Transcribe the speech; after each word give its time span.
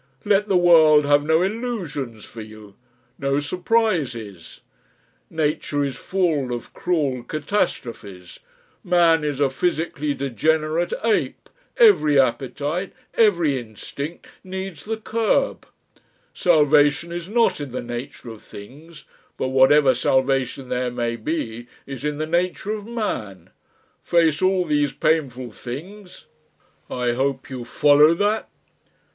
Let 0.25 0.47
the 0.47 0.57
world 0.57 1.05
have 1.05 1.21
no 1.23 1.43
illusions 1.43 2.25
for 2.25 2.41
you, 2.41 2.73
no 3.19 3.39
surprises. 3.39 4.61
Nature 5.29 5.83
is 5.85 5.95
full 5.95 6.51
of 6.51 6.73
cruel 6.73 7.21
catastrophes, 7.21 8.39
man 8.83 9.23
is 9.23 9.39
a 9.39 9.47
physically 9.51 10.15
degenerate 10.15 10.91
ape, 11.03 11.51
every 11.77 12.19
appetite, 12.19 12.93
every 13.13 13.59
instinct, 13.59 14.25
needs 14.43 14.85
the 14.85 14.97
curb; 14.97 15.67
salvation 16.33 17.11
is 17.11 17.29
not 17.29 17.61
in 17.61 17.71
the 17.71 17.83
nature 17.83 18.31
of 18.31 18.41
things, 18.41 19.05
but 19.37 19.49
whatever 19.49 19.93
salvation 19.93 20.69
there 20.69 20.89
may 20.89 21.15
be 21.15 21.67
is 21.85 22.03
in 22.03 22.17
the 22.17 22.25
nature 22.25 22.71
of 22.71 22.87
man; 22.87 23.51
face 24.01 24.41
all 24.41 24.65
these 24.65 24.93
painful 24.93 25.51
things. 25.51 26.25
I 26.89 27.11
hope 27.11 27.51
you 27.51 27.63
follow 27.65 28.15
that?" 28.15 28.49